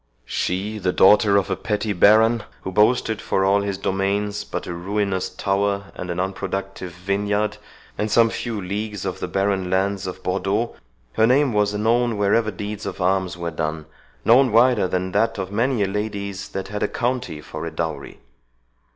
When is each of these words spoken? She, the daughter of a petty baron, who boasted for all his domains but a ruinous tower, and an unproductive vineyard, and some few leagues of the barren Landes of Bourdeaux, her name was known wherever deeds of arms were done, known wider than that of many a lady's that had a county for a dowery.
She, 0.25 0.79
the 0.79 0.91
daughter 0.91 1.37
of 1.37 1.51
a 1.51 1.55
petty 1.55 1.93
baron, 1.93 2.41
who 2.63 2.71
boasted 2.71 3.21
for 3.21 3.45
all 3.45 3.61
his 3.61 3.77
domains 3.77 4.43
but 4.43 4.65
a 4.65 4.73
ruinous 4.73 5.29
tower, 5.29 5.91
and 5.93 6.09
an 6.09 6.19
unproductive 6.19 6.91
vineyard, 6.91 7.57
and 7.99 8.09
some 8.09 8.31
few 8.31 8.59
leagues 8.59 9.05
of 9.05 9.19
the 9.19 9.27
barren 9.27 9.69
Landes 9.69 10.07
of 10.07 10.23
Bourdeaux, 10.23 10.75
her 11.13 11.27
name 11.27 11.53
was 11.53 11.75
known 11.75 12.17
wherever 12.17 12.49
deeds 12.49 12.87
of 12.87 12.99
arms 12.99 13.37
were 13.37 13.51
done, 13.51 13.85
known 14.25 14.51
wider 14.51 14.87
than 14.87 15.11
that 15.11 15.37
of 15.37 15.51
many 15.51 15.83
a 15.83 15.87
lady's 15.87 16.49
that 16.49 16.69
had 16.69 16.81
a 16.81 16.87
county 16.87 17.39
for 17.39 17.67
a 17.67 17.71
dowery. 17.71 18.21